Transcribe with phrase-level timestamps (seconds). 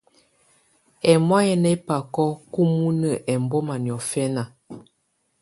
[1.11, 4.43] Ɛ́mɔ̀á yɛ́ ná ɛbákɔ́ kumunǝ ɛmbɔ́ma niɔ̀fɛ́na.